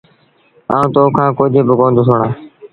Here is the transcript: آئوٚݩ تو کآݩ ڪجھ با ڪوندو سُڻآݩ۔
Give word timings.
آئوٚݩ 0.73 0.91
تو 0.93 1.01
کآݩ 1.15 1.35
ڪجھ 1.37 1.57
با 1.67 1.73
ڪوندو 1.79 2.01
سُڻآݩ۔ 2.07 2.33